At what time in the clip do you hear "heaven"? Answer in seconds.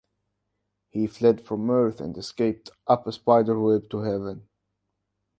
3.99-4.47